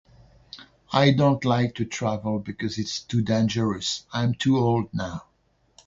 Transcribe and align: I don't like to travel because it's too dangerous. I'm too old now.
I 0.93 1.11
don't 1.11 1.45
like 1.45 1.75
to 1.75 1.85
travel 1.85 2.39
because 2.39 2.79
it's 2.79 3.01
too 3.01 3.21
dangerous. 3.21 4.07
I'm 4.11 4.33
too 4.33 4.57
old 4.57 4.91
now. 4.95 5.25